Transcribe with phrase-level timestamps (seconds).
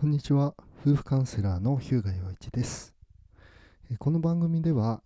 [0.00, 0.54] こんにちは。
[0.86, 2.94] 夫婦カウンセラーの日向洋一です。
[3.98, 5.02] この番組では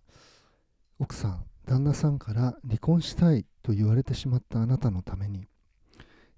[0.99, 5.47] 奥さん旦那さんから離婚したいと言われてしまったあなたのために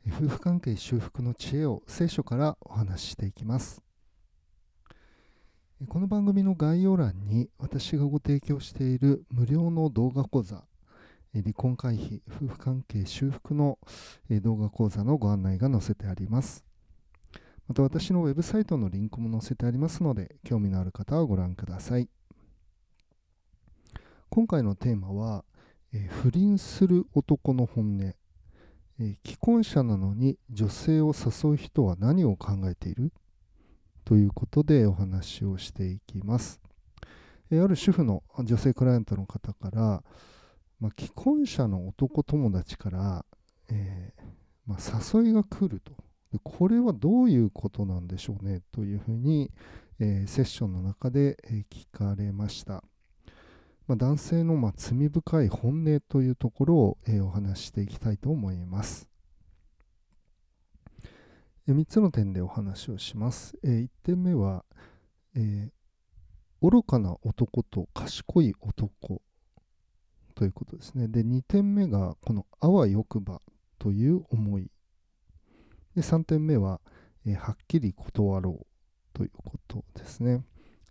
[0.08, 3.82] 夫婦関係修復の知恵を聖書からお話ししていきます。
[5.90, 10.64] この番組の概要欄に私がご提供している無料の動画講座
[11.34, 13.80] 離婚回避夫婦関係修復の
[14.30, 16.64] 動画講座のご案内が載せてあります。
[17.68, 22.08] また私のウェブサイトのリンクも載せてありますので、興味のある方はご覧ください。
[24.30, 25.44] 今回のテーマは、
[25.92, 33.12] えー不倫する男の本音、えー既婚者なのに女性を誘う人は何を考えている？
[34.04, 36.62] ということでお話をしていきます。
[37.50, 40.04] えーある主婦の女性クライアントの方から、
[40.80, 43.26] まあ、既婚者の男友達から、
[43.70, 44.14] え
[44.68, 45.94] まあ、誘いが来ると。
[46.44, 49.52] これはどういうことなんでしょうねというふうに、
[50.00, 52.84] えーセッションの中で、えー聞かれました、
[53.88, 59.08] まあ、男性の、まあ、罪深い本音というところを、えーお話していきたいと思います、
[61.68, 64.66] え3つの点でお話をします、え1点目は、
[65.36, 65.76] えー
[66.62, 69.22] 愚かな男と賢い男
[70.34, 71.08] ということですね。
[71.08, 73.42] で2点目がこのあわよくば
[73.78, 74.72] という思い。
[75.96, 76.82] で3点目は、
[77.26, 78.66] えーはっきり断ろう
[79.14, 80.44] ということですね。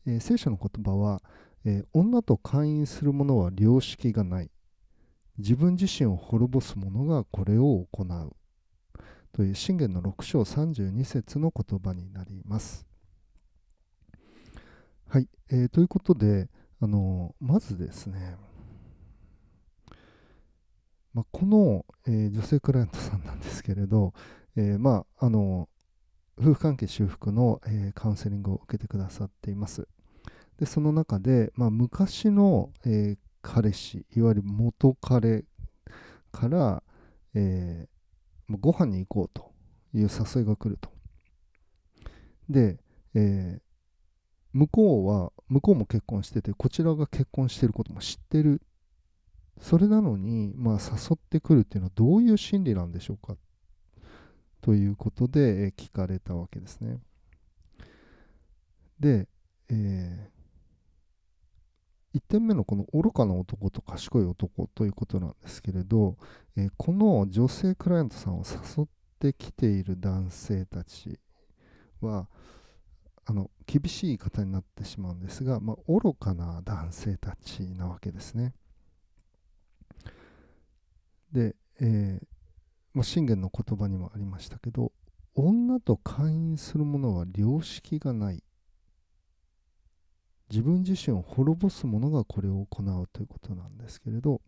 [0.07, 1.23] えー聖書の言葉は、
[1.65, 4.51] えー女と会員する者は良識がない。
[5.37, 8.37] 自分自身を滅ぼす者がこれを行う。
[9.33, 12.87] という信玄の6章32節の言葉になります。
[15.09, 16.49] はい、えーということで、
[16.81, 18.37] あのまずですね、
[21.13, 24.15] まあ、この、えー女性クライアントさんなんですけれど、
[24.57, 25.69] えーまああの
[26.39, 29.87] 夫婦関係修復の、えーカウンセリングを受けてくださっています。
[30.59, 35.45] でその中で、まあ、昔の、えー彼氏いわゆる元彼
[36.33, 36.83] から、
[37.35, 37.95] えー
[38.61, 39.53] ご飯に行こうと
[39.95, 40.91] いう誘いが来ると。
[42.49, 42.79] で、
[43.15, 43.65] えー
[44.53, 48.63] 向こうは向こうも結婚しててこちらが結婚してることも知ってる。
[49.61, 53.37] それなのに、まあ、誘ってくるっていうのはどういう心理なんでしょうか
[54.65, 56.97] ということで、え聞かれたわけですね。
[58.99, 59.29] で、
[59.69, 60.31] え
[62.15, 66.17] 1点目のこの愚かな男と賢い男ということなんですけれど、
[66.57, 68.87] えーこの女性クライアントさんを誘っ
[69.19, 71.21] てきている男性たち
[72.01, 72.27] は
[73.27, 78.55] あの厳しい言い方になってしまうんですが、まあ、愚かな男性たちなわけですね。
[81.33, 82.34] で、えー
[82.95, 84.93] まあ、信玄の言葉にもありましたけど
[85.35, 88.43] 女と会員する者は良識がない。
[90.51, 94.41] 自分自身を滅ぼす者がこれを行うということなんですけれど、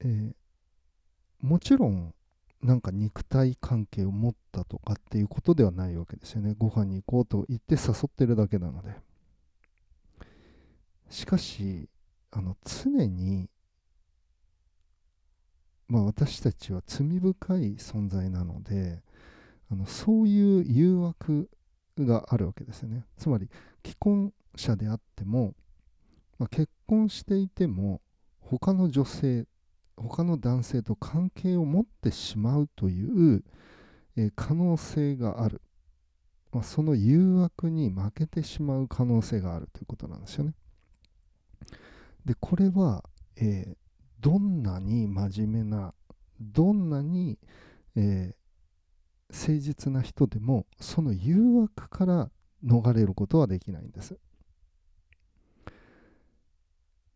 [0.00, 0.32] えー
[1.42, 2.14] もちろん
[2.62, 6.54] なんか肉体関係を持ったとかっていうことではないわけですよね。
[6.58, 8.94] ご飯に行こうと言って誘ってるだけなので。
[11.08, 11.88] しかし
[12.30, 13.48] あの常に
[15.90, 19.02] まあ、私たちは罪深い存在なので
[19.70, 21.50] あのそういう誘惑
[21.98, 23.04] があるわけですよね。
[23.18, 23.48] つまり
[23.84, 25.54] 既婚者であっても、
[26.38, 28.00] まあ、結婚していても
[28.38, 29.46] 他の女性
[29.96, 33.44] 他の男性と関係を持ってしまうという、
[34.16, 35.60] えー可能性がある、
[36.52, 40.54] まあ、その誘惑に負けてしまう可能性があるということなんですよね。
[42.24, 43.02] でこれは、
[43.36, 43.79] えー
[44.20, 45.94] どんなに真面目な
[46.40, 47.38] どんなに、
[47.96, 48.40] えー
[49.32, 52.30] 誠実な人でもその誘惑から
[52.64, 54.18] 逃れることはできないんです。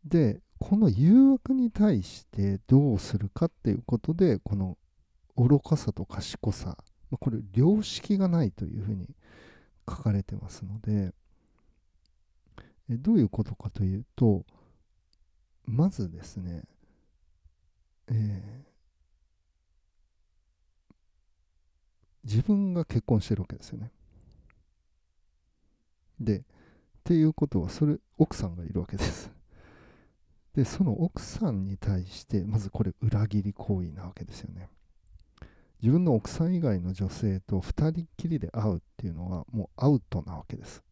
[0.04, 4.78] でこの誘惑に対してどうするかっていうことでこの
[5.36, 6.76] 愚かさと賢さ
[7.18, 9.08] これ良識がないというふうに
[9.88, 11.12] 書かれてますので
[12.90, 14.44] どういうことかというと
[15.64, 16.64] まずですね
[18.08, 18.64] えー
[22.24, 23.90] 自分が結婚してるわけですよね。
[26.18, 26.42] で、っ
[27.04, 29.30] ていうことは、それ、奥さんがいるわけです。
[30.54, 34.70] で、その奥さんに対して、まずこれ、裏切り行為なわけですよね。
[35.82, 40.82] 自分の奥さん以外の女性と二人きりで会うっていうのは、もうアウトなわけです。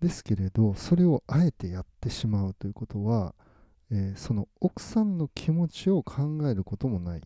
[0.00, 3.34] ですけれど、それをあえてやってしまうということは、
[3.90, 7.22] えーその奥さんの気持ちを考えることもない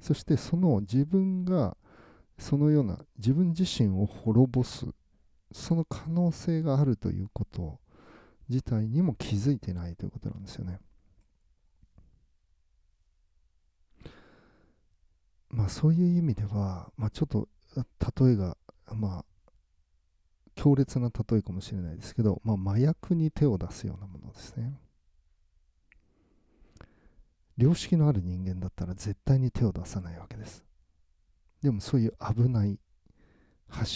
[0.00, 1.76] そしてその自分が、
[2.38, 4.86] そのような自分自身を滅ぼす
[5.52, 7.78] その可能性があるということ
[8.48, 10.78] 自体にも気づいてないということなんですよね。
[15.48, 17.48] まあそういう意味では、まあ、ちょっと
[18.22, 18.58] 例えが
[18.92, 19.24] まあ
[20.54, 24.78] 強烈な例えかもしれないですけど、まあ、麻薬に手を出すようなものですね。
[27.56, 30.64] 良識のある人間だったら絶対に手を出さないわけです。
[31.62, 32.78] でもそういう危ない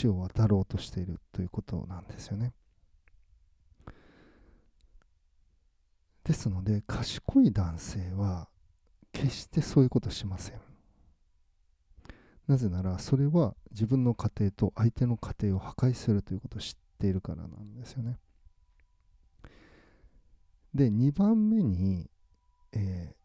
[0.01, 2.53] 橋を渡ろうとしているということなんですよね。
[6.25, 8.49] ですので賢い男性は
[9.12, 10.61] 決してそういうことしません。
[12.47, 18.19] なぜならそれは自分の家庭と相手の家庭を破壊するということを知っているからなんですよね。
[20.75, 22.09] で2番目に、
[22.73, 23.19] えー、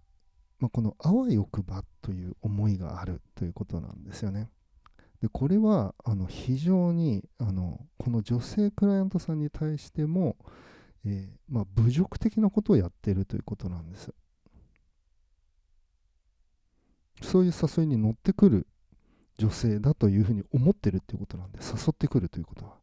[0.66, 4.50] まあ、このあわよくばという思いがあるということなんですよね。
[5.22, 10.38] でこれはあの非常にあのこの女性クライアントさんに対しても、
[11.06, 14.12] えー、まあ、侮辱的なことをやっているということなんです。
[17.22, 18.66] そういう誘いに乗ってくる
[19.38, 22.74] 女性だというふうに思ってるっていうことなんで誘ってくるということは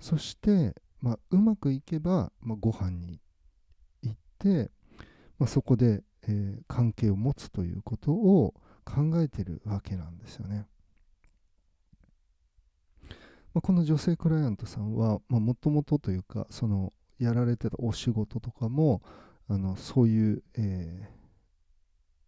[0.00, 3.20] そして、まあ、うまくいけば、まあ、ご飯に
[4.02, 4.70] 行って、
[5.38, 10.66] まあ、そこで、えー、関係を持つということを考えてるわけなんですよね。
[13.54, 19.00] まあ、この女性クライアントさんはもともとというかそのやられてたお仕事とかも
[19.48, 21.16] あのそういう、えー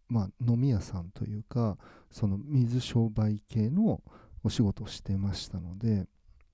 [0.09, 1.77] まあ、飲み屋さんというか
[2.09, 4.01] その水商売系の
[4.43, 6.07] お仕事をしてましたので、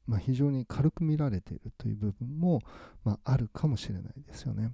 [0.07, 2.61] まあ、非常に軽く見られているという部分も、
[3.03, 4.71] まあ、あるかもしれないですよね。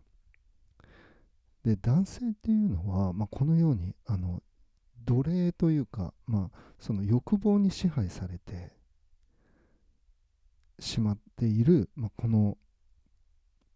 [1.64, 4.42] で男性っていうのは、まあ、このようにあの
[5.06, 8.72] 奴隷というか、まあ、その欲望に支配されて
[10.80, 12.58] しまっている、まあ、この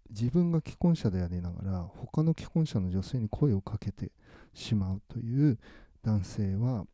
[0.09, 4.11] 自分が既婚者でありながら他の既婚者の女性に声をかけて
[4.53, 5.59] しまうという
[6.03, 6.85] 男性は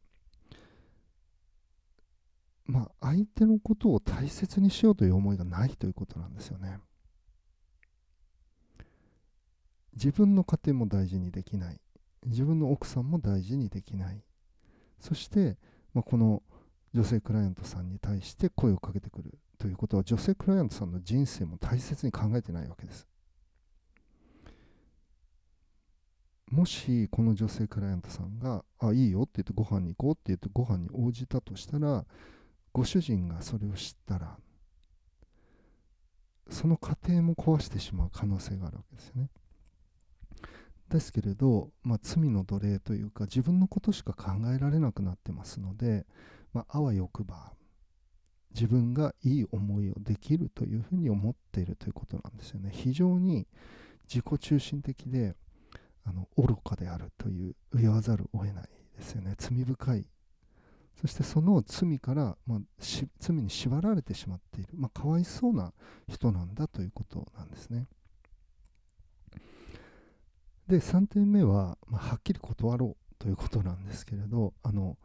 [2.65, 6.79] まあ相手のことを大切にしようという思いがないということなんですよね。
[9.93, 11.79] 自分の家庭も大事にできない
[12.25, 14.23] 自分の奥さんも大事にできない
[14.99, 15.57] そして、
[15.93, 16.43] まあ、この
[16.93, 23.07] 女性クライアントさんに対して声をかけてくるということは女性クライアントさんの人生も大切に考えてないわけです。
[26.49, 32.05] もしこの女性クライアントさんが「あいいよ」って言ってご飯に行こうって言ってご飯に応じたとしたら
[32.73, 34.37] ご主人がそれを知ったら
[36.49, 39.29] その家庭も壊してしまう可能性があるわけですよね。
[40.91, 46.05] ですけれど、まあ、罪の奴隷というか自分のことしか考えられなくなってますので、
[46.53, 47.53] まあ、あわよくば
[48.53, 52.69] 自分がいい思いをできるというふうに思っているということなんですよね。
[52.73, 53.47] 非常に
[54.13, 55.35] 自己中心的で
[56.03, 59.35] あの愚かであるという言わざるを得ないですよね。
[59.37, 60.05] 罪深い。
[60.99, 62.59] そしてその罪から、まあ、
[63.19, 65.73] 罪に縛られてしまっている、まあ、かわいそうな
[66.07, 67.87] 人なんだということなんですね。
[70.71, 74.97] で3点目は、まあ、はっきり断ろうということなんですけれどあの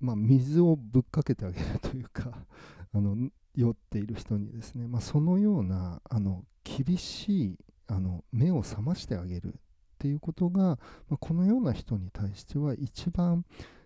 [0.00, 2.32] まあ、水をぶっかけてあげるというか
[2.92, 9.56] あの酔っている人にですね、まあ、そのようなあの厳しいあの目を覚ましてあげるっ
[9.98, 13.44] ていうことが、まあ、このような人に対しては一番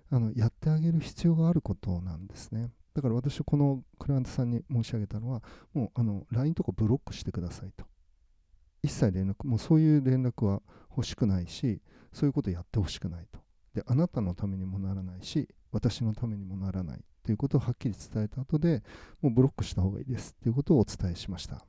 [0.08, 2.70] あのやってあげる必要があることなんですね。
[2.94, 5.42] だから私このクライアントさんに申し上げたのは
[5.74, 7.84] もうあの LINE とかブロックしてくださいと。
[8.86, 13.40] 一切連絡、もうそういう連絡は欲しくないし、そういうことやってほしくないと。
[13.74, 18.82] で、あなたのためにもならないし、私のためにもならないということをはっきり伝えた後で
[19.20, 20.34] もうブロックした方がいいです。
[20.36, 21.66] ということをお伝えしました。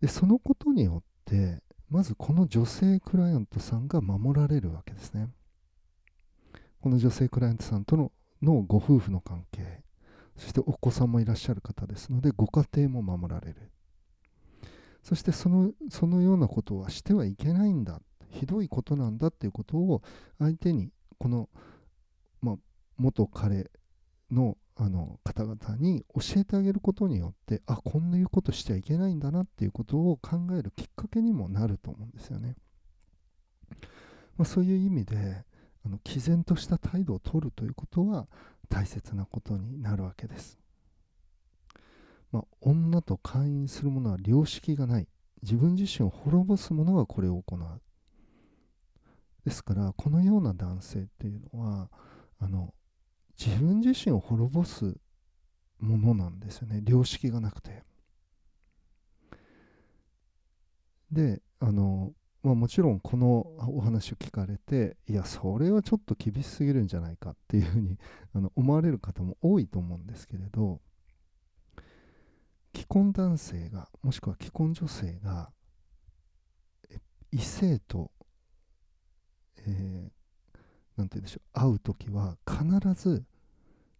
[0.00, 5.28] でそのことによってまずこの女性クライアントさんが守られるわけですね。
[6.80, 9.82] この女性クライアントさんとののご夫婦の関係。
[10.36, 13.72] そしてお子さんもいらっしゃる方ですのでご家庭も守られる。
[15.02, 18.00] そしてそのそのようなことはしてはいけないんだ
[18.30, 20.02] ひどいことなんだっていうことを
[20.38, 21.48] 相手にこの、
[22.42, 22.56] まあ、
[22.96, 23.70] 元彼
[24.30, 32.54] のあの方々に教えてあげることによってあこんないうことしちゃいけないんだなっていうことを考えるきっかけにもなると思うんですよね。
[34.36, 35.44] まあ、そういう意味で
[35.84, 38.28] あの毅然とした態度を取るということは
[38.68, 40.60] 大切なことになるわけです。
[42.32, 45.08] まあ、女と会員する者は良識がない。
[45.42, 47.80] 自分自身を滅ぼす者がこれを行う。
[49.44, 51.90] ですからこのような男性っていうのは
[52.38, 52.74] あの
[53.38, 54.96] 自分自身を滅ぼす
[55.78, 56.82] ものなんですよね。
[56.86, 57.82] 良識がなくて。
[61.10, 67.96] であの、まあ、もちろんこのお話を聞かれていやそれはちょっと厳しすぎるんじゃないかっていうふうに
[68.34, 70.80] あの思われる方も多いと思うんですけれど。
[72.74, 75.50] 既婚男性がもしくは既婚女性が
[77.30, 78.10] 異性と
[79.66, 80.60] えー、て
[80.96, 83.24] 言うんでしょう会う時は必ず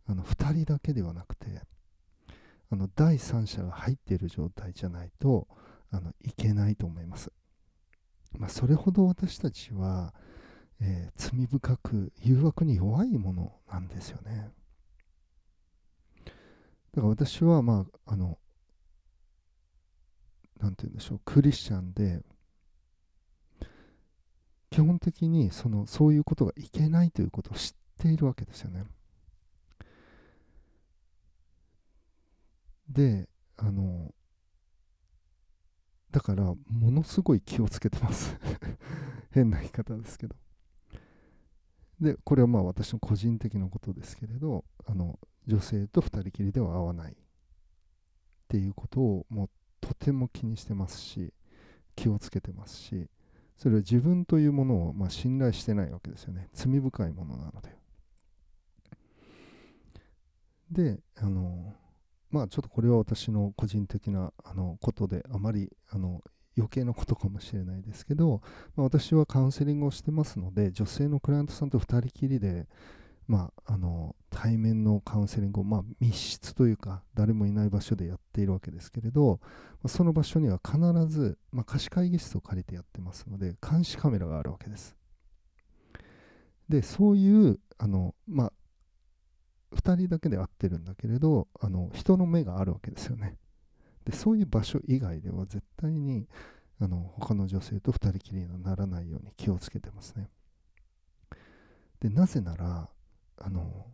[0.08, 1.46] あの2人だけではなくて
[2.70, 5.46] あの第三者が入っている状態じゃないと
[5.90, 7.30] あのいけないと思います、
[8.38, 10.14] まあ、それほど私たちは、
[10.80, 14.50] えー、罪深く誘惑に弱いものなんですよね。
[16.92, 18.38] だから私はまああの
[20.60, 22.22] 何て言うんでしょうクリスチャンで
[24.70, 28.84] 基本的にそのそういうことがいけないということを知っているわけですよね。
[32.88, 34.14] であの
[36.10, 36.56] だからも
[36.90, 38.34] のすごい気をつけてます
[39.30, 40.34] 変な言い方ですけど
[42.00, 47.16] でこれはまあ私の個人的なことですけれどあの女性と2人きりでは会わないっ
[48.48, 49.50] ていうことをもう
[49.80, 51.32] とても気にしてますし
[51.96, 53.08] 気をつけてますし
[53.56, 56.48] それは自分というものをま信頼してないわけですよね。
[56.52, 57.76] 罪深いものなので。
[60.70, 61.74] であの
[62.30, 66.22] まあちょっとこれは私の個人的なあのことであまりあの
[66.56, 68.42] 余計なことかもしれないですけど、
[68.76, 72.66] まあ、私はカウンセリングをしてますので女性のクライアントさんと2人きりで
[73.28, 79.48] まあ、あの対面のカウンセリングを、まあ、密室というか誰もいない場所でやっているわけですけれど、ま
[79.84, 84.96] あ、その場所には必ず、まあ、貸し会議室を借りてやってますので監視カメラがあるわけです。
[86.70, 88.52] でそういうあの、まあ、
[89.76, 93.36] 2人だけで会ってるんだけれどあの人の目があるわけですよね。
[94.06, 96.26] でそういう場所以外では絶対に
[96.80, 100.30] あの他の女性と2人きりにならないように気をつけてますね。
[102.00, 102.88] でなぜなら
[103.40, 103.86] あの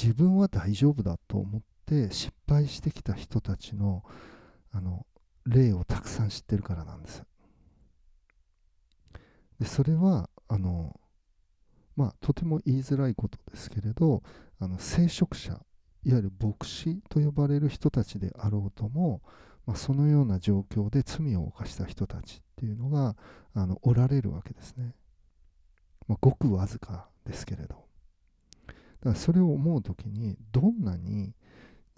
[0.00, 4.02] 自分は大丈夫だと思って失敗してきた人たちの
[4.72, 5.04] あの
[5.46, 7.24] 例をたくさん知ってるからなんです。
[9.58, 10.98] でそれはあの
[11.96, 14.22] まあとても言いづらいことですけれど
[14.58, 15.60] あの聖職者
[16.04, 19.20] いわゆる牧師と呼ばれる人たちであろうとも、
[19.66, 23.16] まあ、そのような状況で罪を犯した人たちっていうのが
[23.54, 24.94] あのおられるわけですね、
[26.08, 27.89] まあ、ごくわずかですけれど。
[29.00, 31.32] だからそれを思う時にどんなに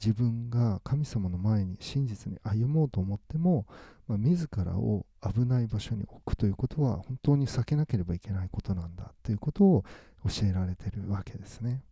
[0.04, 3.66] 自分が神様の前に真実に歩もうと思っても、
[4.09, 9.85] まあ、自らを危ない場所に置くということは本当に避けなければいけないことなんだということを
[10.25, 11.82] 教えられてるわけですね。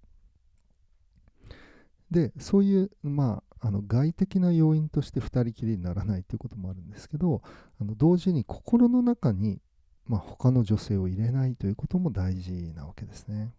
[2.11, 7.43] でそういう、まあ、あの外的な要因として2人きりにならないということもあるんですけど
[7.81, 9.61] あの同時に心の中に、
[10.07, 13.53] まあ、他の女性を入れないということも大事なわけですね。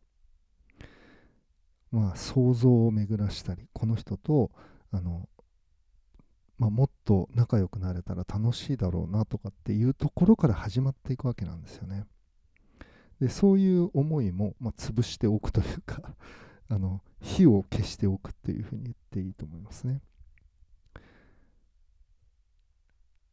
[1.92, 4.52] まあ、想像を巡らしたりこの人と
[4.92, 5.28] あの、
[6.58, 12.06] まあ、もっと仲良くなれたら楽しいだろうなとかっていうところから始まっていくわけなんですよね。
[13.20, 16.16] でそういう思いも、まあ、潰しておくというか
[16.70, 20.02] あの火を消しておくっていうふうに言っていいと思いますね。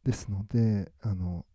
[0.03, 1.45] ですのであの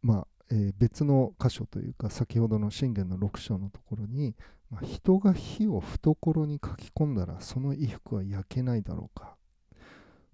[0.00, 4.34] まあえー、別の箇所というか先ほどの信玄の6章のところに、
[4.70, 9.36] まあ、人が火を懐に書き込んだらその衣服は焼けないだろうか。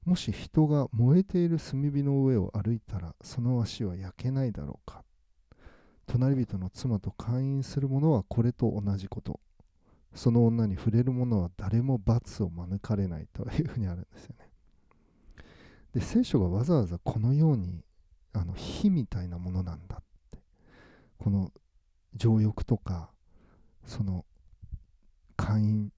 [0.05, 5.05] もし人が燃えている炭火の上を歩いたらその足は焼けないだろうか。
[6.07, 9.41] 隣人の妻と会員する者はこれと同じこと。
[10.14, 14.50] その女に触れる者は誰も罰を免れないというふうにあるんですよね。
[15.93, 17.85] で聖書がわざわざこのように
[18.33, 20.41] あの火みたいなものなんだって。
[21.19, 21.53] この
[22.14, 23.13] 情欲とか
[23.87, 24.25] その
[25.37, 25.91] 会員、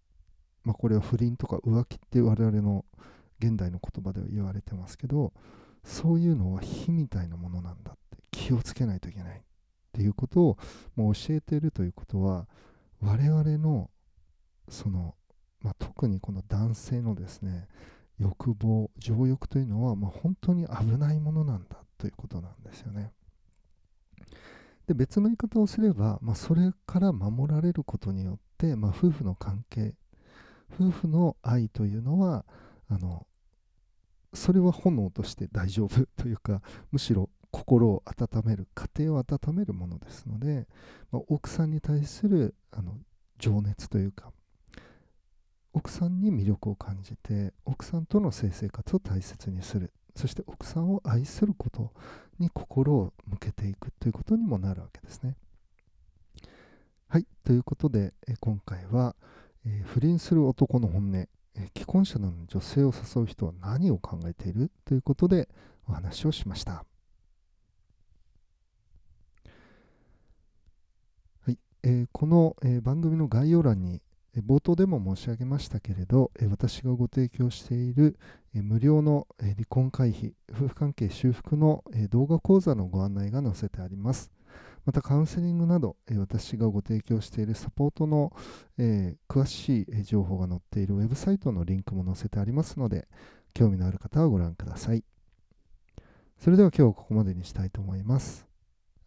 [0.64, 2.84] まあ、これは不倫とか浮気って我々の
[3.38, 5.32] 現代の言葉では言われてますけど
[5.84, 9.42] そういうのは火みたいなものなんだって気をつけないといけないっ
[9.92, 10.58] ていうことを
[10.94, 12.46] もう教えているということは
[13.00, 13.90] 我々の
[14.68, 15.14] その、
[15.60, 17.68] まあ、特にこの男性のですね
[18.18, 23.12] 欲望情欲というのは、まあ、本当に危ないものなんだということなんですよね。
[24.86, 29.94] で別の言い方をすれば、まあ、それから守られることによって、まあ、夫婦の関係
[30.72, 32.44] 夫婦の愛というのは
[32.88, 33.26] あの
[34.32, 36.62] それは炎として大丈夫 というか
[36.92, 40.68] むしろ心を温める家庭を温めるものですので、
[41.10, 42.98] まあ、奥さんに対するあの
[43.38, 44.32] 情熱というか
[45.72, 49.92] 奥さんに魅力を感じて奥さんとの性生活を大切にする。
[50.14, 51.92] そして奥さんを愛すること
[52.38, 55.36] に心を向けていくということにもなるわけですね。
[57.08, 59.14] はい、ということで、え今回は、
[59.64, 61.28] え、不倫する男の本音、え、
[61.74, 65.48] 既婚者の女性を誘う人は何を考えているということで
[65.88, 66.84] お話をしました。
[71.40, 74.00] はいえー、この、え番組の概要欄に
[74.44, 78.18] 冒頭でも申し上げましたけれど、私がご提供している
[78.52, 84.30] 無料の離婚回避、夫婦関係修復の動画講座のご案内が載せてあります。
[84.84, 88.32] またカウンセリングなど、私がご提供しているサポートの
[89.28, 93.08] 詳しい情報が載っているウェブサイトのリンクも載せてありますので、
[93.52, 95.02] 興味のある方はご覧ください。
[96.38, 98.46] それでは今日はここまでにしたいと思います。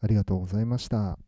[0.02, 1.20] ありがとうございました。